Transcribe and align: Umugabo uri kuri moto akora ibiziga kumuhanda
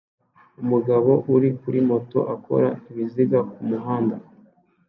Umugabo 0.63 1.11
uri 1.33 1.49
kuri 1.61 1.79
moto 1.89 2.19
akora 2.35 2.69
ibiziga 2.89 3.39
kumuhanda 3.51 4.15